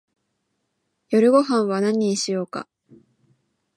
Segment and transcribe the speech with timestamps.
[1.11, 2.67] 夜ごはんは何にしようか